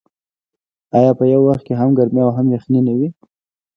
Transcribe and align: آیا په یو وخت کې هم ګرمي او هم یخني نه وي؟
آیا 0.97 1.11
په 1.19 1.23
یو 1.33 1.41
وخت 1.47 1.63
کې 1.67 1.73
هم 1.79 1.89
ګرمي 1.97 2.21
او 2.25 2.31
هم 2.37 2.45
یخني 2.55 2.81
نه 2.87 2.93
وي؟ 2.97 3.09